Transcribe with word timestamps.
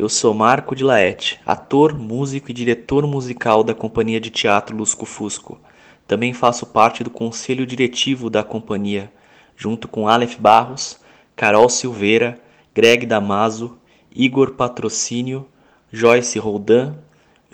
Eu 0.00 0.08
sou 0.08 0.32
Marco 0.32 0.74
de 0.74 0.82
Laete, 0.82 1.38
ator, 1.44 1.92
músico 1.92 2.50
e 2.50 2.54
diretor 2.54 3.06
musical 3.06 3.62
da 3.62 3.74
Companhia 3.74 4.18
de 4.18 4.30
Teatro 4.30 4.74
Lusco 4.74 5.04
Fusco. 5.04 5.60
Também 6.08 6.32
faço 6.32 6.64
parte 6.64 7.04
do 7.04 7.10
conselho 7.10 7.66
diretivo 7.66 8.30
da 8.30 8.42
companhia, 8.42 9.12
junto 9.54 9.86
com 9.86 10.08
Aleph 10.08 10.36
Barros, 10.38 10.98
Carol 11.36 11.68
Silveira, 11.68 12.40
Greg 12.74 13.04
Damaso, 13.04 13.76
Igor 14.10 14.52
Patrocínio, 14.52 15.46
Joyce 15.92 16.38
Roldan, 16.38 16.94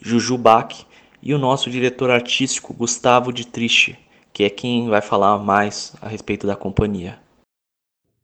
Juju 0.00 0.38
Bach 0.38 0.86
e 1.20 1.34
o 1.34 1.38
nosso 1.38 1.68
diretor 1.68 2.12
artístico 2.12 2.72
Gustavo 2.72 3.32
de 3.32 3.44
Triche, 3.44 3.98
que 4.32 4.44
é 4.44 4.50
quem 4.50 4.88
vai 4.88 5.02
falar 5.02 5.36
mais 5.38 5.96
a 6.00 6.06
respeito 6.06 6.46
da 6.46 6.54
companhia. 6.54 7.25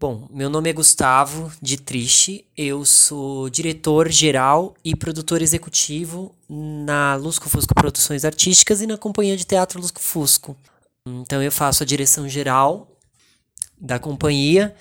Bom, 0.03 0.27
meu 0.33 0.51
nome 0.51 0.69
é 0.69 0.73
Gustavo 0.73 1.53
de 1.63 1.77
Triche, 1.77 2.45
eu 2.57 2.85
sou 2.85 3.49
diretor 3.49 4.11
geral 4.11 4.75
e 4.85 4.97
produtor 4.97 5.41
executivo 5.41 6.35
na 6.49 7.15
Lusco 7.15 7.49
Fusco 7.49 7.73
Produções 7.73 8.25
Artísticas 8.25 8.83
e 8.83 8.87
na 8.89 8.99
Companhia 8.99 9.37
de 9.37 9.45
Teatro 9.45 9.81
Lusco 9.81 10.01
Fusco. 10.01 10.57
Então 11.07 11.41
eu 11.41 11.53
faço 11.53 11.85
a 11.85 11.87
direção 11.87 12.29
geral 12.29 12.91
da 13.81 13.97
companhia 13.97 14.75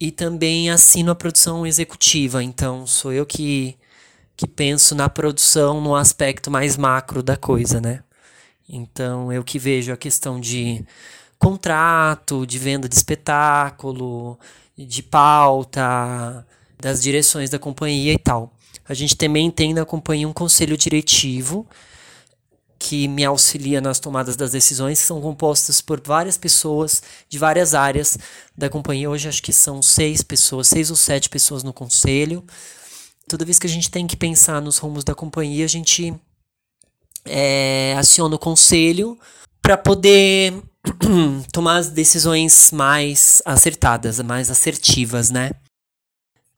e 0.00 0.10
também 0.10 0.70
assino 0.70 1.12
a 1.12 1.14
produção 1.14 1.66
executiva. 1.66 2.42
Então 2.42 2.86
sou 2.86 3.12
eu 3.12 3.26
que, 3.26 3.76
que 4.34 4.48
penso 4.48 4.94
na 4.94 5.10
produção 5.10 5.78
no 5.78 5.94
aspecto 5.94 6.50
mais 6.50 6.74
macro 6.74 7.22
da 7.22 7.36
coisa, 7.36 7.82
né? 7.82 8.02
Então 8.66 9.30
eu 9.30 9.44
que 9.44 9.58
vejo 9.58 9.92
a 9.92 9.96
questão 9.98 10.40
de 10.40 10.82
contrato, 11.44 12.46
de 12.46 12.58
venda 12.58 12.88
de 12.88 12.94
espetáculo, 12.94 14.38
de 14.76 15.02
pauta, 15.02 16.46
das 16.80 17.02
direções 17.02 17.50
da 17.50 17.58
companhia 17.58 18.14
e 18.14 18.18
tal. 18.18 18.50
A 18.88 18.94
gente 18.94 19.14
também 19.14 19.50
tem 19.50 19.74
na 19.74 19.84
companhia 19.84 20.26
um 20.26 20.32
conselho 20.32 20.76
diretivo 20.76 21.66
que 22.78 23.06
me 23.08 23.24
auxilia 23.24 23.80
nas 23.80 24.00
tomadas 24.00 24.36
das 24.36 24.52
decisões, 24.52 25.00
que 25.00 25.06
são 25.06 25.20
compostas 25.20 25.80
por 25.80 26.00
várias 26.02 26.38
pessoas 26.38 27.02
de 27.28 27.38
várias 27.38 27.74
áreas 27.74 28.18
da 28.56 28.70
companhia. 28.70 29.10
Hoje 29.10 29.28
acho 29.28 29.42
que 29.42 29.52
são 29.52 29.82
seis 29.82 30.22
pessoas, 30.22 30.68
seis 30.68 30.90
ou 30.90 30.96
sete 30.96 31.28
pessoas 31.28 31.62
no 31.62 31.72
conselho. 31.72 32.42
Toda 33.28 33.44
vez 33.44 33.58
que 33.58 33.66
a 33.66 33.70
gente 33.70 33.90
tem 33.90 34.06
que 34.06 34.16
pensar 34.16 34.62
nos 34.62 34.78
rumos 34.78 35.04
da 35.04 35.14
companhia, 35.14 35.64
a 35.64 35.68
gente 35.68 36.14
é, 37.26 37.94
aciona 37.98 38.34
o 38.34 38.38
conselho 38.38 39.18
para 39.62 39.78
poder 39.78 40.62
tomar 41.52 41.76
as 41.76 41.90
decisões 41.90 42.70
mais 42.70 43.42
acertadas, 43.44 44.20
mais 44.20 44.50
assertivas, 44.50 45.30
né? 45.30 45.50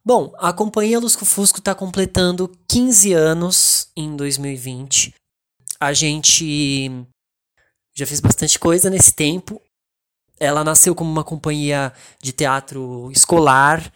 Bom, 0.04 0.32
a 0.38 0.52
companhia 0.52 1.00
Lusco 1.00 1.24
Fusco 1.24 1.58
está 1.58 1.74
completando 1.74 2.50
15 2.68 3.12
anos 3.12 3.88
em 3.96 4.14
2020. 4.14 5.14
A 5.80 5.92
gente 5.92 6.88
já 7.94 8.06
fez 8.06 8.20
bastante 8.20 8.58
coisa 8.58 8.88
nesse 8.88 9.12
tempo. 9.12 9.60
Ela 10.38 10.62
nasceu 10.62 10.94
como 10.94 11.10
uma 11.10 11.24
companhia 11.24 11.92
de 12.22 12.30
teatro 12.30 13.10
escolar, 13.10 13.92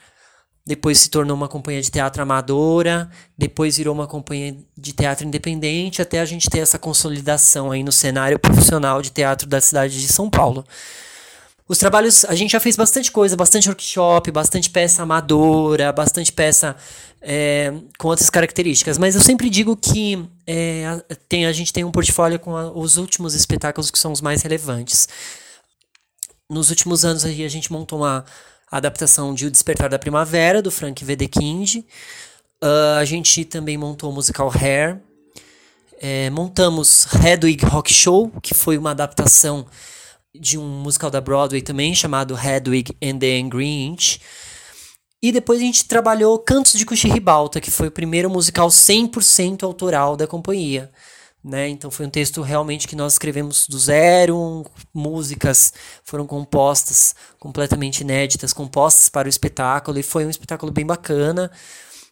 depois 0.65 0.99
se 0.99 1.11
tornou 1.11 1.37
uma 1.37 1.49
companhia 1.49 1.81
de 1.81 1.91
teatro 1.91 2.23
amadora, 2.23 3.11
depois 3.37 3.77
virou 3.77 3.95
uma 3.95 4.07
companhia 4.07 4.57
de 4.77 4.93
teatro 4.93 5.27
independente, 5.27 6.03
até 6.03 6.21
a 6.21 6.25
gente 6.25 6.49
ter 6.49 6.59
essa 6.59 6.79
consolidação 6.79 7.73
aí 7.73 7.83
no 7.83 7.93
cenário 7.93 8.39
profissional 8.39 9.01
de 9.03 9.11
teatro 9.11 9.49
da 9.49 9.61
cidade 9.61 10.01
de 10.01 10.13
São 10.13 10.29
Paulo. 10.29 10.65
Os 11.67 11.79
trabalhos, 11.79 12.25
a 12.25 12.35
gente 12.35 12.51
já 12.51 12.59
fez 12.59 12.75
bastante 12.75 13.13
coisa, 13.13 13.37
bastante 13.37 13.69
workshop, 13.69 14.31
bastante 14.33 14.69
peça 14.69 15.05
amadora, 15.05 15.93
bastante 15.93 16.33
peça 16.33 16.75
é, 17.23 17.73
com 17.97 18.09
outras 18.09 18.29
características, 18.29 18.99
mas 18.99 19.15
eu 19.15 19.21
sempre 19.21 19.49
digo 19.49 19.77
que 19.77 20.25
é, 20.47 21.01
tem, 21.29 21.47
a 21.47 21.53
gente 21.53 21.73
tem 21.73 21.85
um 21.85 21.93
portfólio 21.93 22.41
com 22.41 22.57
a, 22.57 22.73
os 22.73 22.97
últimos 22.97 23.35
espetáculos 23.35 23.91
que 23.91 23.99
são 23.99 24.11
os 24.11 24.21
mais 24.21 24.43
relevantes. 24.43 25.09
Nos 26.51 26.71
últimos 26.71 27.05
anos 27.05 27.25
a 27.25 27.31
gente 27.31 27.71
montou 27.71 28.01
uma 28.01 28.25
a 28.71 28.77
adaptação 28.77 29.35
de 29.35 29.47
O 29.47 29.51
Despertar 29.51 29.89
da 29.89 29.99
Primavera, 29.99 30.63
do 30.63 30.71
Frank 30.71 31.05
Wedekind. 31.05 31.77
Uh, 32.63 32.99
a 32.99 33.05
gente 33.05 33.45
também 33.45 33.77
montou 33.77 34.11
o 34.11 34.15
musical 34.15 34.51
Hair. 34.55 35.01
É, 36.01 36.31
montamos 36.31 37.07
Hedwig 37.15 37.65
Rock 37.67 37.93
Show, 37.93 38.33
que 38.43 38.55
foi 38.55 38.79
uma 38.79 38.93
adaptação 38.93 39.67
de 40.35 40.57
um 40.57 40.67
musical 40.67 41.11
da 41.11 41.21
Broadway 41.21 41.61
também, 41.61 41.95
chamado 41.95 42.39
Hedwig 42.39 42.97
and 43.03 43.19
the 43.19 43.39
Angry 43.39 43.67
Inch. 43.67 44.19
E 45.23 45.33
depois 45.33 45.61
a 45.61 45.65
gente 45.65 45.85
trabalhou 45.85 46.39
Cantos 46.39 46.73
de 46.73 46.87
Cuxirribalta, 46.87 47.61
que 47.61 47.71
foi 47.71 47.89
o 47.89 47.93
primeiro 47.93 48.31
musical 48.31 48.69
100% 48.69 49.63
autoral 49.65 50.17
da 50.17 50.27
companhia. 50.27 50.91
Né? 51.43 51.69
Então 51.69 51.91
foi 51.91 52.05
um 52.05 52.11
texto 52.11 52.43
realmente 52.43 52.87
que 52.87 52.95
nós 52.95 53.15
escrevemos 53.15 53.67
do 53.67 53.79
zero, 53.79 54.67
músicas 54.93 55.73
foram 56.05 56.27
compostas 56.27 57.15
completamente 57.39 58.01
inéditas, 58.03 58.53
compostas 58.53 59.09
para 59.09 59.27
o 59.27 59.31
espetáculo 59.31 59.99
e 59.99 60.03
foi 60.03 60.27
um 60.27 60.31
espetáculo 60.31 60.71
bem 60.71 60.85
bacana. 60.85 61.51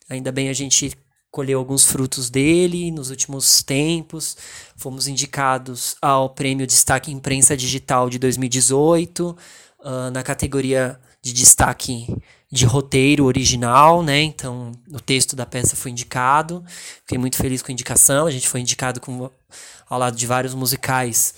Ainda 0.09 0.33
bem 0.33 0.49
a 0.49 0.55
gente 0.55 0.97
colheu 1.31 1.59
alguns 1.59 1.85
frutos 1.85 2.31
dele 2.31 2.91
nos 2.91 3.11
últimos 3.11 3.63
tempos. 3.63 4.37
Fomos 4.77 5.07
indicados 5.07 5.95
ao 6.01 6.31
Prêmio 6.31 6.67
Destaque 6.67 7.13
Imprensa 7.13 7.55
Digital 7.57 8.09
de 8.09 8.19
2018, 8.19 9.37
uh, 9.81 10.11
na 10.11 10.23
categoria 10.23 10.99
de 11.21 11.33
destaque 11.35 12.07
de 12.51 12.65
roteiro 12.65 13.25
original, 13.25 14.03
né? 14.03 14.23
Então, 14.23 14.73
o 14.91 15.01
texto 15.01 15.37
da 15.37 15.45
peça 15.45 15.77
foi 15.77 15.91
indicado. 15.91 16.65
Fiquei 17.01 17.19
muito 17.19 17.37
feliz 17.37 17.61
com 17.61 17.71
a 17.71 17.75
indicação. 17.75 18.27
A 18.27 18.31
gente 18.31 18.49
foi 18.49 18.61
indicado 18.61 19.01
com, 19.01 19.31
ao 19.89 19.99
lado 19.99 20.17
de 20.17 20.27
vários 20.27 20.55
musicais 20.55 21.35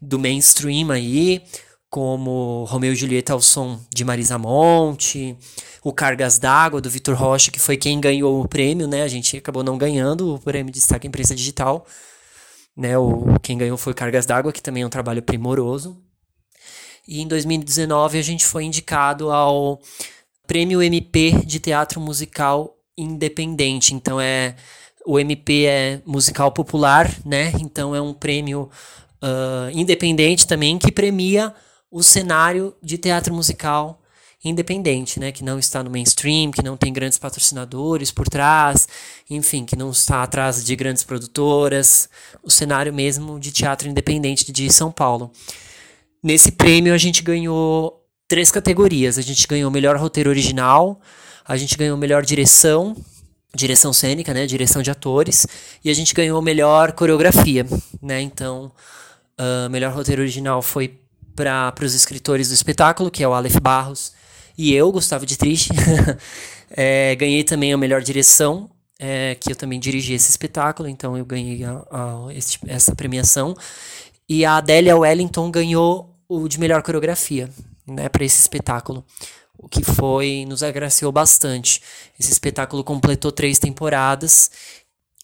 do 0.00 0.18
mainstream 0.18 0.90
aí, 0.92 1.42
como 1.90 2.64
Romeu 2.64 2.92
e 2.92 2.96
Julieta 2.96 3.32
ao 3.32 3.40
som 3.40 3.80
de 3.92 4.04
Marisa 4.04 4.38
Monte, 4.38 5.36
o 5.82 5.92
Cargas 5.92 6.38
d'Água 6.38 6.80
do 6.80 6.88
Vitor 6.88 7.16
Rocha, 7.16 7.50
que 7.50 7.60
foi 7.60 7.76
quem 7.76 8.00
ganhou 8.00 8.40
o 8.40 8.48
prêmio, 8.48 8.86
né? 8.86 9.02
A 9.02 9.08
gente 9.08 9.36
acabou 9.36 9.64
não 9.64 9.76
ganhando 9.76 10.34
o 10.34 10.38
prêmio 10.38 10.72
de 10.72 10.78
destaque 10.78 11.08
imprensa 11.08 11.34
digital, 11.34 11.84
né? 12.76 12.96
O 12.96 13.38
quem 13.42 13.58
ganhou 13.58 13.76
foi 13.76 13.94
Cargas 13.94 14.26
d'Água, 14.26 14.52
que 14.52 14.62
também 14.62 14.84
é 14.84 14.86
um 14.86 14.90
trabalho 14.90 15.22
primoroso. 15.22 16.00
E 17.06 17.20
em 17.20 17.26
2019 17.26 18.16
a 18.16 18.22
gente 18.22 18.46
foi 18.46 18.62
indicado 18.62 19.32
ao 19.32 19.80
Prêmio 20.52 20.82
MP 20.82 21.46
de 21.46 21.58
Teatro 21.58 21.98
Musical 21.98 22.76
Independente. 22.94 23.94
Então 23.94 24.20
é 24.20 24.54
o 25.06 25.18
MP 25.18 25.64
é 25.64 26.02
musical 26.04 26.52
popular, 26.52 27.10
né? 27.24 27.54
Então 27.58 27.96
é 27.96 28.02
um 28.02 28.12
prêmio 28.12 28.68
uh, 29.22 29.70
independente 29.72 30.46
também 30.46 30.76
que 30.76 30.92
premia 30.92 31.54
o 31.90 32.02
cenário 32.02 32.76
de 32.82 32.98
teatro 32.98 33.32
musical 33.32 33.98
independente, 34.44 35.18
né? 35.18 35.32
Que 35.32 35.42
não 35.42 35.58
está 35.58 35.82
no 35.82 35.88
mainstream, 35.88 36.50
que 36.50 36.62
não 36.62 36.76
tem 36.76 36.92
grandes 36.92 37.16
patrocinadores 37.16 38.12
por 38.12 38.28
trás, 38.28 38.86
enfim, 39.30 39.64
que 39.64 39.74
não 39.74 39.90
está 39.90 40.22
atrás 40.22 40.62
de 40.62 40.76
grandes 40.76 41.02
produtoras, 41.02 42.10
o 42.42 42.50
cenário 42.50 42.92
mesmo 42.92 43.40
de 43.40 43.52
teatro 43.52 43.88
independente 43.88 44.52
de 44.52 44.70
São 44.70 44.92
Paulo. 44.92 45.32
Nesse 46.22 46.52
prêmio 46.52 46.92
a 46.92 46.98
gente 46.98 47.22
ganhou 47.22 48.01
três 48.32 48.50
categorias. 48.50 49.18
A 49.18 49.22
gente 49.22 49.46
ganhou 49.46 49.70
melhor 49.70 49.94
roteiro 49.98 50.30
original, 50.30 50.98
a 51.46 51.54
gente 51.54 51.76
ganhou 51.76 51.98
melhor 51.98 52.24
direção, 52.24 52.96
direção 53.54 53.92
cênica, 53.92 54.32
né, 54.32 54.46
direção 54.46 54.80
de 54.80 54.90
atores, 54.90 55.46
e 55.84 55.90
a 55.90 55.94
gente 55.94 56.14
ganhou 56.14 56.40
melhor 56.40 56.92
coreografia, 56.92 57.66
né? 58.00 58.22
Então, 58.22 58.72
uh, 59.38 59.68
melhor 59.68 59.92
roteiro 59.92 60.22
original 60.22 60.62
foi 60.62 60.98
para 61.36 61.74
os 61.82 61.92
escritores 61.92 62.48
do 62.48 62.54
espetáculo, 62.54 63.10
que 63.10 63.22
é 63.22 63.28
o 63.28 63.34
Aleph 63.34 63.58
Barros 63.60 64.14
e 64.56 64.72
eu, 64.72 64.90
Gustavo 64.90 65.26
de 65.26 65.36
Triste. 65.36 65.68
é, 66.72 67.14
ganhei 67.16 67.44
também 67.44 67.74
a 67.74 67.76
melhor 67.76 68.00
direção, 68.00 68.70
é, 68.98 69.34
que 69.34 69.52
eu 69.52 69.56
também 69.56 69.78
dirigi 69.78 70.14
esse 70.14 70.30
espetáculo, 70.30 70.88
então 70.88 71.18
eu 71.18 71.24
ganhei 71.26 71.64
a, 71.64 71.72
a, 71.90 72.28
essa 72.66 72.94
premiação. 72.94 73.54
E 74.26 74.42
a 74.42 74.56
Adélia 74.56 74.96
Wellington 74.96 75.50
ganhou 75.50 76.16
o 76.26 76.48
de 76.48 76.58
melhor 76.58 76.82
coreografia 76.82 77.50
né, 77.86 78.08
para 78.08 78.24
esse 78.24 78.40
espetáculo, 78.40 79.04
o 79.58 79.68
que 79.68 79.84
foi 79.84 80.44
nos 80.48 80.62
agraciou 80.62 81.12
bastante. 81.12 81.82
Esse 82.18 82.32
espetáculo 82.32 82.82
completou 82.82 83.30
três 83.30 83.58
temporadas 83.58 84.50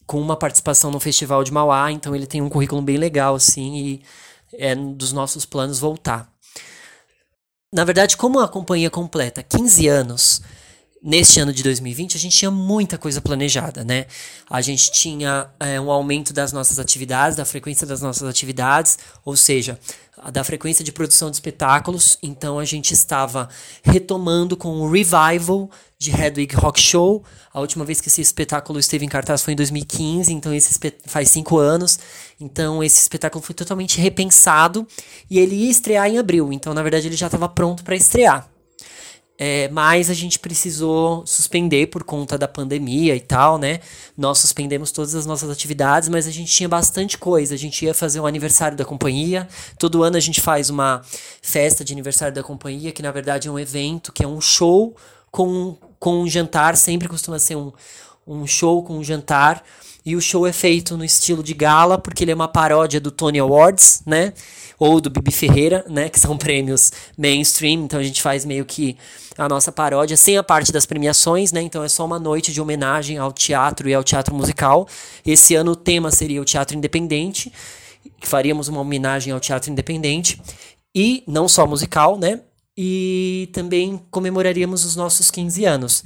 com 0.07 0.21
uma 0.21 0.37
participação 0.37 0.91
no 0.91 1.01
Festival 1.01 1.45
de 1.45 1.53
Mauá, 1.53 1.93
então 1.93 2.15
ele 2.15 2.27
tem 2.27 2.41
um 2.41 2.49
currículo 2.49 2.81
bem 2.81 2.97
legal 2.97 3.35
assim 3.35 3.77
e 3.77 4.03
é 4.55 4.75
dos 4.75 5.13
nossos 5.13 5.45
planos 5.45 5.79
voltar. 5.79 6.33
Na 7.71 7.85
verdade, 7.85 8.17
como 8.17 8.41
a 8.41 8.49
companhia 8.49 8.89
completa 8.89 9.43
15 9.43 9.87
anos, 9.89 10.43
neste 11.03 11.41
ano 11.41 11.53
de 11.53 11.63
2020, 11.63 12.17
a 12.17 12.21
gente 12.21 12.37
tinha 12.37 12.51
muita 12.51 12.99
coisa 12.99 13.21
planejada, 13.21 13.85
né? 13.85 14.07
A 14.49 14.61
gente 14.61 14.91
tinha 14.91 15.49
é, 15.61 15.81
um 15.81 15.91
aumento 15.91 16.33
das 16.33 16.53
nossas 16.53 16.79
atividades, 16.79 17.37
da 17.37 17.45
frequência 17.45 17.87
das 17.87 18.01
nossas 18.01 18.29
atividades, 18.29 18.99
ou 19.25 19.37
seja, 19.37 19.79
da 20.33 20.43
frequência 20.43 20.85
de 20.85 20.93
produção 20.93 21.31
de 21.31 21.37
espetáculos. 21.37 22.19
Então 22.23 22.59
a 22.59 22.65
gente 22.65 22.93
estava 22.93 23.49
retomando 23.83 24.57
com 24.57 24.81
o 24.81 24.91
revival 24.91 25.71
de 25.99 26.11
Hedwig 26.11 26.55
Rock 26.57 26.81
Show. 26.81 27.25
A 27.53 27.61
última 27.61 27.85
vez 27.85 28.01
que 28.01 28.09
esse 28.09 28.21
espetáculo 28.21 28.79
esteve 28.79 29.05
em 29.05 29.09
cartaz 29.09 29.43
foi 29.43 29.53
em 29.53 29.57
2015, 29.57 30.33
então 30.33 30.53
esse 30.53 30.79
faz 31.07 31.31
cinco 31.31 31.59
anos. 31.59 31.99
Então 32.41 32.83
esse 32.83 33.01
espetáculo 33.01 33.43
foi 33.43 33.55
totalmente 33.55 34.01
repensado 34.01 34.87
e 35.31 35.39
ele 35.39 35.55
ia 35.55 35.71
estrear 35.71 36.09
em 36.09 36.19
abril. 36.19 36.53
Então 36.53 36.75
na 36.75 36.83
verdade 36.83 37.07
ele 37.07 37.17
já 37.17 37.27
estava 37.27 37.49
pronto 37.49 37.85
para 37.85 37.95
estrear. 37.95 38.49
É, 39.41 39.69
mas 39.69 40.11
a 40.11 40.15
gente 40.15 40.37
precisou 40.37 41.25
suspender 41.25 41.87
por 41.87 42.03
conta 42.03 42.37
da 42.37 42.49
pandemia 42.49 43.15
e 43.15 43.21
tal, 43.21 43.57
né? 43.57 43.79
Nós 44.17 44.39
suspendemos 44.39 44.91
todas 44.91 45.15
as 45.15 45.27
nossas 45.27 45.49
atividades, 45.49 46.09
mas 46.09 46.27
a 46.27 46.31
gente 46.33 46.53
tinha 46.53 46.69
bastante 46.69 47.17
coisa. 47.17 47.55
A 47.55 47.59
gente 47.59 47.85
ia 47.85 47.95
fazer 47.95 48.19
um 48.19 48.27
aniversário 48.27 48.77
da 48.77 48.85
companhia. 48.85 49.47
Todo 49.79 50.03
ano 50.03 50.17
a 50.17 50.21
gente 50.21 50.41
faz 50.41 50.71
uma 50.71 51.03
festa 51.41 51.85
de 51.85 51.93
aniversário 51.93 52.35
da 52.35 52.43
companhia, 52.43 52.91
que 52.91 53.01
na 53.01 53.13
verdade 53.13 53.47
é 53.47 53.51
um 53.51 53.59
evento, 53.61 54.13
que 54.13 54.25
é 54.25 54.27
um 54.27 54.41
show 54.41 54.97
com, 55.31 55.77
com 56.01 56.23
um 56.23 56.27
jantar. 56.27 56.77
Sempre 56.77 57.07
costuma 57.07 57.39
ser 57.39 57.55
um, 57.55 57.73
um 58.27 58.45
show 58.45 58.83
com 58.83 58.99
um 58.99 59.05
jantar. 59.05 59.63
E 60.09 60.17
o 60.17 60.23
show 60.23 60.47
é 60.47 60.55
feito 60.55 60.97
no 60.97 61.05
estilo 61.05 61.43
de 61.43 61.53
gala, 61.53 61.99
porque 61.99 62.25
ele 62.25 62.31
é 62.31 62.35
uma 62.35 62.49
paródia 62.49 62.99
do 62.99 63.11
Tony 63.11 63.39
Awards, 63.39 64.01
né? 64.07 64.33
Ou 64.79 65.03
do 65.03 65.11
Bibi 65.11 65.31
Ferreira, 65.31 65.85
né? 65.87 66.09
Que 66.09 66.19
são 66.19 66.35
prêmios 66.41 66.91
mainstream. 67.15 67.85
Então 67.85 68.01
a 68.01 68.03
gente 68.03 68.23
faz 68.23 68.47
meio 68.47 68.65
que 68.65 68.97
a 69.37 69.47
nossa 69.47 69.71
paródia, 69.71 70.17
sem 70.17 70.39
a 70.39 70.43
parte 70.43 70.73
das 70.73 70.87
premiações, 70.87 71.53
né? 71.53 71.61
Então 71.61 71.85
é 71.85 71.91
só 71.91 72.07
uma 72.07 72.19
noite 72.19 72.55
de 72.55 72.59
homenagem 72.59 73.19
ao 73.19 73.31
teatro 73.31 73.87
e 73.87 73.93
ao 73.93 74.03
teatro 74.03 74.35
musical. 74.35 74.89
Esse 75.27 75.55
ano 75.55 75.73
o 75.73 75.77
tema 75.77 76.11
seria 76.11 76.41
o 76.41 76.45
teatro 76.45 76.75
independente, 76.75 77.53
que 78.19 78.27
faríamos 78.27 78.67
uma 78.67 78.81
homenagem 78.81 79.31
ao 79.31 79.39
teatro 79.39 79.71
independente 79.71 80.41
e 80.95 81.23
não 81.27 81.47
só 81.47 81.67
musical, 81.67 82.19
né? 82.19 82.41
E 82.75 83.51
também 83.53 84.01
comemoraríamos 84.11 84.87
os 84.87 84.97
nossos 84.97 85.31
15 85.31 85.67
anos. 85.67 86.03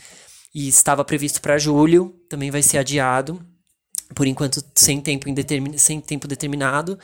E 0.52 0.66
estava 0.66 1.04
previsto 1.04 1.40
para 1.40 1.56
julho, 1.56 2.16
também 2.28 2.50
vai 2.50 2.64
ser 2.64 2.78
adiado, 2.78 3.40
por 4.14 4.26
enquanto 4.26 4.62
sem 4.74 5.00
tempo, 5.00 5.28
indetermin... 5.28 5.76
sem 5.78 6.00
tempo 6.00 6.26
determinado. 6.28 6.98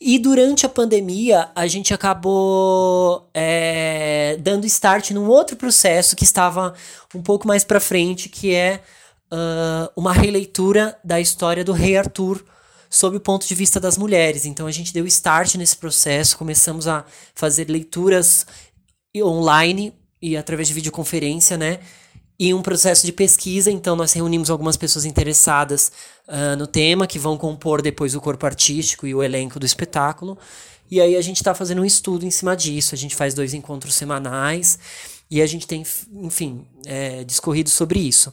E 0.00 0.18
durante 0.18 0.64
a 0.64 0.68
pandemia, 0.68 1.50
a 1.54 1.66
gente 1.66 1.92
acabou 1.92 3.28
é, 3.34 4.38
dando 4.40 4.64
start 4.66 5.10
num 5.10 5.28
outro 5.28 5.56
processo 5.56 6.16
que 6.16 6.24
estava 6.24 6.74
um 7.14 7.22
pouco 7.22 7.46
mais 7.46 7.64
para 7.64 7.78
frente, 7.78 8.28
que 8.28 8.54
é 8.54 8.82
uh, 9.30 9.90
uma 9.94 10.12
releitura 10.12 10.98
da 11.04 11.20
história 11.20 11.62
do 11.62 11.72
Rei 11.72 11.98
Arthur 11.98 12.42
sob 12.88 13.16
o 13.16 13.20
ponto 13.20 13.46
de 13.46 13.54
vista 13.54 13.78
das 13.78 13.96
mulheres. 13.96 14.46
Então 14.46 14.66
a 14.66 14.72
gente 14.72 14.92
deu 14.92 15.06
start 15.06 15.54
nesse 15.56 15.76
processo, 15.76 16.36
começamos 16.36 16.88
a 16.88 17.04
fazer 17.34 17.70
leituras 17.70 18.46
online 19.16 19.94
e 20.20 20.36
através 20.36 20.68
de 20.68 20.74
videoconferência, 20.74 21.56
né? 21.56 21.78
E 22.40 22.54
um 22.54 22.62
processo 22.62 23.04
de 23.04 23.12
pesquisa. 23.12 23.70
Então, 23.70 23.94
nós 23.94 24.14
reunimos 24.14 24.48
algumas 24.48 24.74
pessoas 24.74 25.04
interessadas 25.04 25.92
uh, 26.26 26.56
no 26.56 26.66
tema, 26.66 27.06
que 27.06 27.18
vão 27.18 27.36
compor 27.36 27.82
depois 27.82 28.14
o 28.14 28.20
corpo 28.20 28.46
artístico 28.46 29.06
e 29.06 29.14
o 29.14 29.22
elenco 29.22 29.60
do 29.60 29.66
espetáculo. 29.66 30.38
E 30.90 31.02
aí 31.02 31.16
a 31.16 31.20
gente 31.20 31.36
está 31.36 31.54
fazendo 31.54 31.82
um 31.82 31.84
estudo 31.84 32.24
em 32.24 32.30
cima 32.30 32.56
disso. 32.56 32.94
A 32.94 32.98
gente 32.98 33.14
faz 33.14 33.34
dois 33.34 33.52
encontros 33.52 33.94
semanais 33.94 34.78
e 35.30 35.42
a 35.42 35.46
gente 35.46 35.66
tem, 35.66 35.84
enfim, 36.14 36.66
é, 36.86 37.24
discorrido 37.24 37.68
sobre 37.68 38.00
isso. 38.00 38.32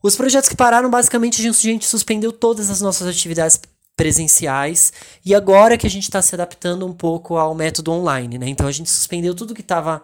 Os 0.00 0.14
projetos 0.14 0.48
que 0.48 0.54
pararam, 0.54 0.88
basicamente, 0.88 1.40
a 1.40 1.52
gente, 1.52 1.84
suspendeu 1.84 2.30
todas 2.30 2.70
as 2.70 2.80
nossas 2.80 3.08
atividades 3.08 3.60
presenciais 3.96 4.92
e 5.24 5.34
agora 5.34 5.76
que 5.76 5.86
a 5.88 5.90
gente 5.90 6.04
está 6.04 6.22
se 6.22 6.34
adaptando 6.36 6.86
um 6.86 6.92
pouco 6.92 7.36
ao 7.36 7.52
método 7.52 7.90
online, 7.90 8.38
né? 8.38 8.48
Então 8.48 8.66
a 8.66 8.72
gente 8.72 8.90
suspendeu 8.90 9.34
tudo 9.34 9.54
que 9.54 9.60
estava 9.60 10.02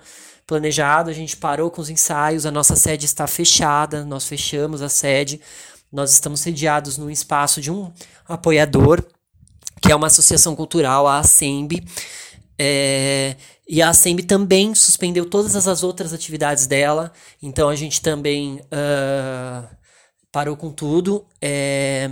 planejado, 0.50 1.10
a 1.10 1.12
gente 1.12 1.36
parou 1.36 1.70
com 1.70 1.80
os 1.80 1.88
ensaios, 1.88 2.44
a 2.44 2.50
nossa 2.50 2.74
sede 2.74 3.06
está 3.06 3.24
fechada, 3.28 4.04
nós 4.04 4.26
fechamos 4.26 4.82
a 4.82 4.88
sede, 4.88 5.40
nós 5.92 6.12
estamos 6.12 6.40
sediados 6.40 6.98
num 6.98 7.08
espaço 7.08 7.60
de 7.60 7.70
um 7.70 7.92
apoiador, 8.26 9.00
que 9.80 9.92
é 9.92 9.94
uma 9.94 10.08
associação 10.08 10.56
cultural, 10.56 11.06
a 11.06 11.20
ASEMB, 11.20 11.86
é, 12.58 13.36
e 13.68 13.80
a 13.80 13.90
ASEMB 13.90 14.24
também 14.24 14.74
suspendeu 14.74 15.24
todas 15.24 15.68
as 15.68 15.84
outras 15.84 16.12
atividades 16.12 16.66
dela, 16.66 17.12
então 17.40 17.68
a 17.68 17.76
gente 17.76 18.02
também 18.02 18.56
uh, 18.56 19.68
parou 20.32 20.56
com 20.56 20.72
tudo, 20.72 21.24
é, 21.40 22.10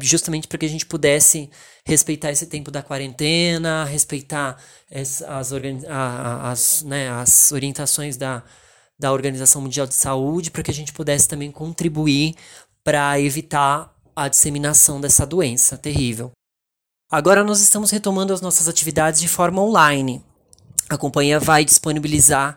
justamente 0.00 0.48
para 0.48 0.58
que 0.58 0.66
a 0.66 0.68
gente 0.68 0.86
pudesse 0.86 1.50
respeitar 1.84 2.30
esse 2.30 2.46
tempo 2.46 2.70
da 2.70 2.82
quarentena, 2.82 3.84
respeitar 3.84 4.56
as, 4.90 5.22
as, 5.22 6.82
né, 6.82 7.10
as 7.10 7.52
orientações 7.52 8.16
da, 8.16 8.42
da 8.98 9.12
Organização 9.12 9.60
Mundial 9.60 9.86
de 9.86 9.94
Saúde, 9.94 10.50
para 10.50 10.62
que 10.62 10.70
a 10.70 10.74
gente 10.74 10.92
pudesse 10.92 11.28
também 11.28 11.50
contribuir 11.50 12.34
para 12.84 13.20
evitar 13.20 13.94
a 14.14 14.28
disseminação 14.28 15.00
dessa 15.00 15.26
doença 15.26 15.76
terrível. 15.76 16.30
Agora 17.10 17.44
nós 17.44 17.60
estamos 17.60 17.90
retomando 17.90 18.32
as 18.32 18.40
nossas 18.40 18.68
atividades 18.68 19.20
de 19.20 19.28
forma 19.28 19.60
online. 19.60 20.24
A 20.88 20.96
companhia 20.96 21.38
vai 21.38 21.64
disponibilizar 21.64 22.56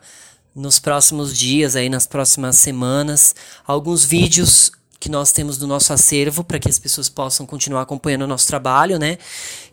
nos 0.56 0.80
próximos 0.80 1.38
dias, 1.38 1.76
aí 1.76 1.90
nas 1.90 2.08
próximas 2.08 2.58
semanas, 2.58 3.36
alguns 3.66 4.06
vídeos 4.06 4.72
que 5.00 5.10
nós 5.10 5.32
temos 5.32 5.58
do 5.58 5.68
nosso 5.68 5.94
acervo 5.94 6.44
para 6.44 6.60
que 6.60 6.70
as 6.70 6.80
pessoas 6.80 7.10
possam 7.10 7.46
continuar 7.46 7.82
acompanhando 7.82 8.24
o 8.24 8.28
nosso 8.28 8.48
trabalho, 8.48 8.98
né? 8.98 9.18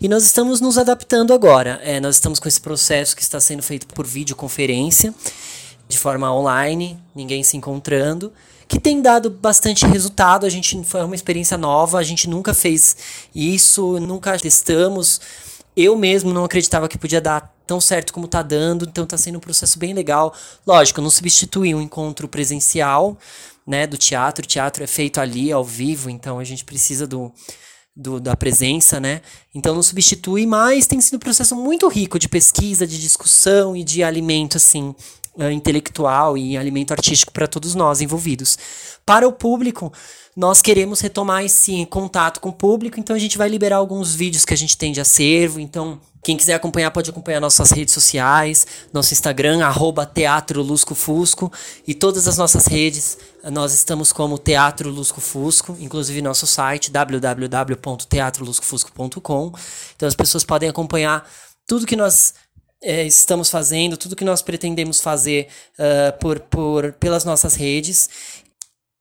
E 0.00 0.08
nós 0.08 0.24
estamos 0.24 0.60
nos 0.60 0.76
adaptando 0.76 1.32
agora. 1.32 1.80
É, 1.82 2.00
nós 2.00 2.16
estamos 2.16 2.38
com 2.38 2.48
esse 2.48 2.60
processo 2.60 3.16
que 3.16 3.22
está 3.22 3.40
sendo 3.40 3.62
feito 3.62 3.86
por 3.86 4.06
videoconferência, 4.06 5.14
de 5.88 5.98
forma 5.98 6.32
online, 6.32 6.98
ninguém 7.14 7.42
se 7.42 7.56
encontrando, 7.56 8.32
que 8.66 8.80
tem 8.80 9.00
dado 9.00 9.30
bastante 9.30 9.86
resultado. 9.86 10.46
A 10.46 10.50
gente 10.50 10.82
foi 10.84 11.02
uma 11.04 11.14
experiência 11.14 11.56
nova, 11.56 11.98
a 11.98 12.02
gente 12.02 12.28
nunca 12.28 12.52
fez 12.54 12.96
isso, 13.34 14.00
nunca 14.00 14.38
testamos. 14.38 15.20
Eu 15.76 15.96
mesmo 15.96 16.32
não 16.32 16.44
acreditava 16.44 16.88
que 16.88 16.98
podia 16.98 17.20
dar 17.20 17.52
tão 17.66 17.80
certo 17.80 18.12
como 18.12 18.26
está 18.26 18.42
dando, 18.42 18.84
então 18.84 19.04
está 19.04 19.16
sendo 19.16 19.36
um 19.36 19.40
processo 19.40 19.78
bem 19.78 19.94
legal. 19.94 20.34
Lógico, 20.66 21.00
não 21.00 21.10
substitui 21.10 21.74
um 21.74 21.80
encontro 21.80 22.28
presencial, 22.28 23.16
né, 23.66 23.86
do 23.86 23.96
teatro. 23.96 24.44
O 24.44 24.48
teatro 24.48 24.82
é 24.84 24.86
feito 24.86 25.20
ali, 25.20 25.52
ao 25.52 25.64
vivo, 25.64 26.10
então 26.10 26.38
a 26.38 26.44
gente 26.44 26.64
precisa 26.64 27.06
do, 27.06 27.32
do, 27.94 28.20
da 28.20 28.36
presença, 28.36 28.98
né? 28.98 29.20
Então 29.54 29.74
não 29.74 29.82
substitui, 29.82 30.46
mas 30.46 30.86
tem 30.86 31.00
sido 31.00 31.16
um 31.16 31.20
processo 31.20 31.54
muito 31.54 31.88
rico 31.88 32.18
de 32.18 32.28
pesquisa, 32.28 32.86
de 32.86 33.00
discussão 33.00 33.76
e 33.76 33.84
de 33.84 34.02
alimento, 34.02 34.56
assim, 34.56 34.94
uh, 35.36 35.50
intelectual 35.50 36.36
e 36.36 36.56
alimento 36.56 36.92
artístico 36.92 37.32
para 37.32 37.46
todos 37.46 37.74
nós 37.74 38.00
envolvidos. 38.00 38.58
Para 39.04 39.26
o 39.26 39.32
público, 39.32 39.92
nós 40.36 40.62
queremos 40.62 41.00
retomar 41.00 41.44
esse 41.44 41.84
contato 41.86 42.40
com 42.40 42.50
o 42.50 42.52
público, 42.52 42.98
então 42.98 43.14
a 43.14 43.18
gente 43.18 43.36
vai 43.36 43.48
liberar 43.48 43.76
alguns 43.76 44.14
vídeos 44.14 44.44
que 44.44 44.54
a 44.54 44.56
gente 44.56 44.76
tem 44.76 44.92
de 44.92 45.00
acervo, 45.00 45.60
então 45.60 46.00
quem 46.22 46.36
quiser 46.36 46.54
acompanhar 46.54 46.92
pode 46.92 47.10
acompanhar 47.10 47.40
nossas 47.40 47.72
redes 47.72 47.92
sociais, 47.92 48.64
nosso 48.92 49.12
Instagram, 49.12 49.64
arroba 49.64 50.06
Teatro 50.06 50.62
Lusco 50.62 50.94
Fusco, 50.94 51.52
e 51.86 51.94
todas 51.94 52.28
as 52.28 52.38
nossas 52.38 52.66
redes, 52.66 53.18
nós 53.50 53.74
estamos 53.74 54.12
como 54.12 54.38
Teatro 54.38 54.88
Lusco 54.88 55.20
Fusco, 55.20 55.76
inclusive 55.80 56.22
nosso 56.22 56.46
site, 56.46 56.92
www.teatroluscofusco.com. 56.92 59.52
Então 59.96 60.08
as 60.08 60.14
pessoas 60.14 60.44
podem 60.44 60.68
acompanhar 60.68 61.28
tudo 61.66 61.86
que 61.86 61.96
nós 61.96 62.34
é, 62.82 63.06
estamos 63.06 63.48
fazendo, 63.48 63.96
tudo 63.96 64.16
que 64.16 64.24
nós 64.24 64.42
pretendemos 64.42 65.00
fazer 65.00 65.48
uh, 65.78 66.18
por, 66.18 66.40
por, 66.40 66.92
pelas 66.94 67.24
nossas 67.24 67.54
redes. 67.54 68.10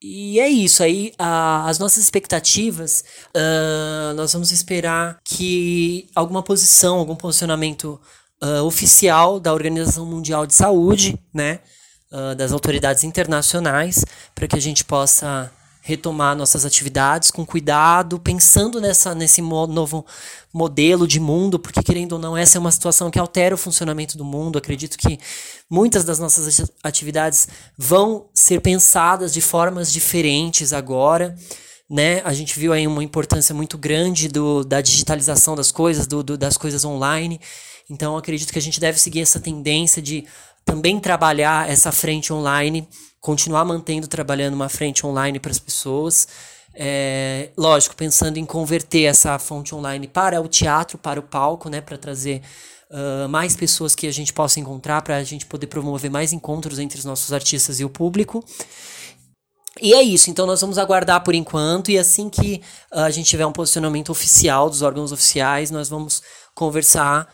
E 0.04 0.40
é 0.40 0.48
isso, 0.48 0.84
aí 0.84 1.14
a, 1.18 1.68
as 1.68 1.78
nossas 1.78 2.04
expectativas, 2.04 3.04
uh, 3.36 4.14
nós 4.16 4.34
vamos 4.34 4.52
esperar 4.52 5.20
que 5.24 6.08
alguma 6.16 6.42
posição, 6.42 6.98
algum 6.98 7.16
posicionamento 7.16 8.00
uh, 8.42 8.64
oficial 8.64 9.40
da 9.40 9.54
Organização 9.54 10.06
Mundial 10.06 10.46
de 10.46 10.54
Saúde, 10.54 11.18
né, 11.34 11.60
das 12.36 12.52
autoridades 12.52 13.06
internacionais, 13.06 14.04
para 14.36 14.46
que 14.46 14.58
a 14.58 14.60
gente 14.60 14.84
possa 14.84 15.50
retomar 15.82 16.36
nossas 16.36 16.64
atividades 16.64 17.32
com 17.32 17.46
cuidado, 17.46 18.20
pensando 18.20 18.80
nessa, 18.80 19.16
nesse 19.16 19.42
novo 19.42 20.06
modelo 20.54 21.08
de 21.08 21.20
mundo, 21.20 21.58
porque 21.58 21.82
querendo 21.82 22.14
ou 22.14 22.20
não, 22.20 22.38
essa 22.38 22.58
é 22.58 22.60
uma 22.60 22.72
situação 22.72 23.10
que 23.10 23.18
altera 23.18 23.56
o 23.56 23.58
funcionamento 23.58 24.18
do 24.18 24.24
mundo. 24.24 24.58
Acredito 24.58 24.98
que 24.98 25.20
muitas 25.70 26.04
das 26.04 26.20
nossas 26.20 26.70
atividades 26.84 27.48
vão 27.78 28.28
ser 28.34 28.62
pensadas 28.62 29.34
de 29.34 29.42
formas 29.42 29.92
diferentes 29.92 30.72
agora. 30.72 31.36
Né? 31.90 32.22
A 32.24 32.34
gente 32.34 32.58
viu 32.58 32.72
aí 32.72 32.88
uma 32.88 33.04
importância 33.04 33.54
muito 33.54 33.78
grande 33.78 34.28
do, 34.28 34.64
da 34.64 34.82
digitalização 34.82 35.56
das 35.56 35.72
coisas, 35.72 36.06
do, 36.08 36.24
do 36.24 36.38
das 36.38 36.58
coisas 36.58 36.86
online. 36.86 37.42
Então, 37.90 38.16
acredito 38.16 38.54
que 38.54 38.60
a 38.60 38.62
gente 38.62 38.80
deve 38.80 38.98
seguir 38.98 39.22
essa 39.22 39.40
tendência 39.40 40.02
de 40.02 40.26
também 40.66 41.00
trabalhar 41.00 41.70
essa 41.70 41.92
frente 41.92 42.32
online, 42.32 42.88
continuar 43.20 43.66
mantendo 43.66 44.08
trabalhando 44.08 44.54
uma 44.54 44.70
frente 44.70 45.06
online 45.06 45.40
para 45.40 45.52
as 45.52 45.60
pessoas. 45.60 46.28
É, 46.74 47.50
lógico, 47.58 47.96
pensando 47.96 48.38
em 48.38 48.46
converter 48.46 49.04
essa 49.04 49.38
fonte 49.38 49.76
online 49.76 50.08
para 50.08 50.42
o 50.42 50.48
teatro, 50.48 50.98
para 50.98 51.20
o 51.20 51.24
palco, 51.24 51.70
né, 51.70 51.82
para 51.82 51.98
trazer 51.98 52.42
uh, 52.90 53.28
mais 53.28 53.56
pessoas 53.56 53.94
que 53.94 54.08
a 54.08 54.12
gente 54.12 54.32
possa 54.32 54.60
encontrar, 54.60 55.02
para 55.02 55.18
a 55.18 55.24
gente 55.24 55.46
poder 55.46 55.68
promover 55.68 56.10
mais 56.10 56.32
encontros 56.32 56.80
entre 56.80 56.98
os 56.98 57.06
nossos 57.06 57.34
artistas 57.34 57.80
e 57.80 57.86
o 57.86 57.90
público. 57.90 58.44
E 59.82 59.94
é 59.94 60.02
isso, 60.02 60.30
então 60.30 60.46
nós 60.46 60.62
vamos 60.62 60.78
aguardar 60.78 61.24
por 61.24 61.34
enquanto, 61.34 61.92
e 61.92 61.98
assim 61.98 62.30
que 62.30 62.62
uh, 62.94 63.00
a 63.00 63.10
gente 63.10 63.28
tiver 63.28 63.46
um 63.46 63.54
posicionamento 63.54 64.10
oficial 64.10 64.70
dos 64.70 64.82
órgãos 64.82 65.12
oficiais, 65.12 65.72
nós 65.72 65.90
vamos 65.90 66.22
conversar 66.54 67.28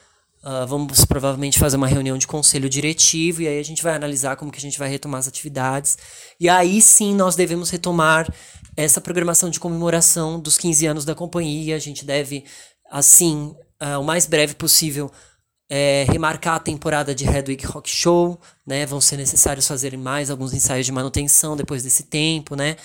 Uh, 0.48 0.66
vamos 0.66 1.04
provavelmente 1.04 1.60
fazer 1.60 1.76
uma 1.76 1.88
reunião 1.88 2.18
de 2.18 2.26
conselho 2.26 2.70
diretivo 2.70 3.42
e 3.42 3.50
aí 3.50 3.60
a 3.60 3.64
gente 3.64 3.84
vai 3.84 3.94
analisar 3.94 4.38
como 4.38 4.50
que 4.50 4.58
a 4.58 4.62
gente 4.62 4.80
vai 4.80 4.88
retomar 4.88 5.20
as 5.20 5.28
atividades. 5.28 5.98
E 6.40 6.48
aí 6.48 6.82
sim 6.82 7.14
nós 7.14 7.36
devemos 7.36 7.70
retomar 7.70 8.34
essa 8.78 9.02
programação 9.02 9.50
de 9.50 9.60
comemoração 9.60 10.40
dos 10.40 10.58
15 10.58 10.86
anos 10.86 11.04
da 11.04 11.14
companhia. 11.14 11.76
A 11.76 11.80
gente 11.80 12.06
deve, 12.06 12.46
assim, 12.90 13.54
uh, 13.84 14.00
o 14.00 14.06
mais 14.06 14.26
breve 14.26 14.56
possível, 14.56 15.12
é, 15.70 16.06
remarcar 16.10 16.56
a 16.56 16.60
temporada 16.60 17.14
de 17.14 17.26
Redwick 17.26 17.66
Rock 17.66 17.90
Show, 17.90 18.40
né? 18.66 18.86
Vão 18.86 19.02
ser 19.02 19.18
necessários 19.18 19.68
fazer 19.68 19.98
mais 19.98 20.32
alguns 20.32 20.54
ensaios 20.54 20.86
de 20.86 20.94
manutenção 20.94 21.58
depois 21.58 21.84
desse 21.84 22.04
tempo, 22.04 22.56
né? 22.56 22.78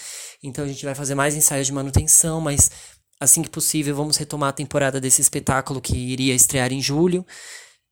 Então 0.42 0.64
a 0.64 0.68
gente 0.68 0.84
vai 0.84 0.96
fazer 0.96 1.14
mais 1.14 1.36
ensaios 1.36 1.68
de 1.68 1.72
manutenção, 1.72 2.40
mas 2.40 2.72
assim 3.22 3.42
que 3.42 3.50
possível, 3.50 3.94
vamos 3.94 4.16
retomar 4.16 4.50
a 4.50 4.52
temporada 4.52 5.00
desse 5.00 5.22
espetáculo 5.22 5.80
que 5.80 5.96
iria 5.96 6.34
estrear 6.34 6.72
em 6.72 6.80
julho, 6.82 7.24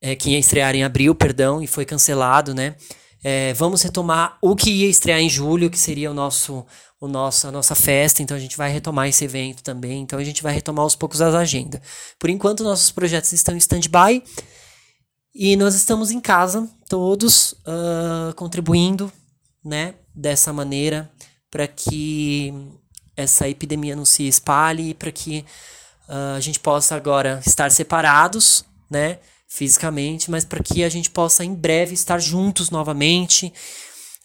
é, 0.01 0.15
que 0.15 0.31
ia 0.31 0.39
estrear 0.39 0.75
em 0.75 0.83
abril, 0.83 1.15
perdão, 1.15 1.61
e 1.61 1.67
foi 1.67 1.85
cancelado, 1.85 2.53
né? 2.53 2.75
É, 3.23 3.53
vamos 3.53 3.81
retomar 3.81 4.37
o 4.41 4.55
que 4.55 4.71
ia 4.71 4.89
estrear 4.89 5.19
em 5.19 5.29
julho, 5.29 5.69
que 5.69 5.77
seria 5.77 6.09
o 6.09 6.13
nosso, 6.13 6.65
o 6.99 7.07
nosso, 7.07 7.47
a 7.47 7.51
nossa 7.51 7.75
festa. 7.75 8.21
Então 8.21 8.35
a 8.35 8.39
gente 8.39 8.57
vai 8.57 8.71
retomar 8.71 9.07
esse 9.07 9.23
evento 9.23 9.61
também. 9.61 10.01
Então 10.01 10.17
a 10.17 10.23
gente 10.23 10.41
vai 10.41 10.53
retomar 10.53 10.83
aos 10.83 10.95
poucos 10.95 11.21
as 11.21 11.35
agendas. 11.35 11.81
Por 12.17 12.31
enquanto, 12.31 12.63
nossos 12.63 12.91
projetos 12.91 13.31
estão 13.31 13.53
em 13.53 13.59
stand-by 13.59 14.23
e 15.35 15.55
nós 15.55 15.75
estamos 15.75 16.09
em 16.09 16.19
casa, 16.19 16.67
todos 16.89 17.53
uh, 17.53 18.33
contribuindo, 18.35 19.11
né, 19.63 19.93
dessa 20.15 20.51
maneira 20.51 21.09
para 21.51 21.67
que 21.67 22.53
essa 23.21 23.47
epidemia 23.47 23.95
não 23.95 24.05
se 24.05 24.27
espalhe, 24.27 24.93
para 24.93 25.11
que 25.11 25.45
uh, 26.09 26.35
a 26.35 26.39
gente 26.39 26.59
possa 26.59 26.95
agora 26.95 27.41
estar 27.45 27.71
separados, 27.71 28.65
né, 28.89 29.19
fisicamente, 29.47 30.29
mas 30.29 30.45
para 30.45 30.63
que 30.63 30.83
a 30.83 30.89
gente 30.89 31.09
possa 31.09 31.43
em 31.43 31.53
breve 31.53 31.93
estar 31.93 32.19
juntos 32.19 32.69
novamente, 32.69 33.53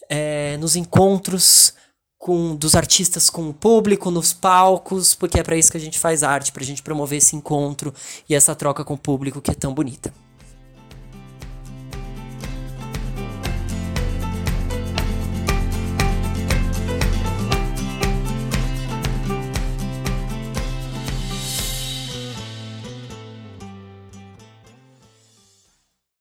é, 0.09 0.57
nos 0.59 0.76
encontros 0.76 1.75
com 2.19 2.57
dos 2.57 2.75
artistas 2.75 3.31
com 3.31 3.49
o 3.49 3.55
público, 3.55 4.11
nos 4.11 4.33
palcos, 4.33 5.15
porque 5.15 5.38
é 5.38 5.43
para 5.43 5.57
isso 5.57 5.71
que 5.71 5.76
a 5.76 5.81
gente 5.81 5.99
faz 5.99 6.23
arte, 6.23 6.53
para 6.53 6.62
a 6.62 6.67
gente 6.67 6.83
promover 6.83 7.19
esse 7.19 7.37
encontro 7.37 7.95
e 8.29 8.35
essa 8.35 8.55
troca 8.55 8.85
com 8.85 8.95
o 8.95 8.99
público 8.99 9.41
que 9.41 9.50
é 9.50 9.55
tão 9.55 9.73
bonita. 9.73 10.12